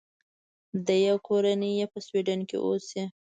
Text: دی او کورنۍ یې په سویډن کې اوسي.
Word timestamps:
دی 0.87 1.01
او 1.11 1.17
کورنۍ 1.27 1.71
یې 1.79 1.85
په 1.93 1.99
سویډن 2.05 2.39
کې 2.49 2.57
اوسي. 2.65 3.03